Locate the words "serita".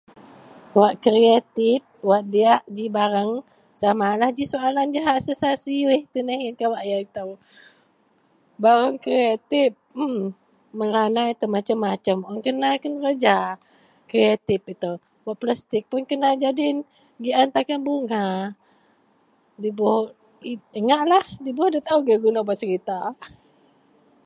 22.61-22.97